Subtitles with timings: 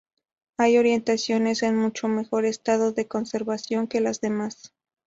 [0.57, 4.73] Hay orientaciones en mucho mejor estado de conservación que las demás.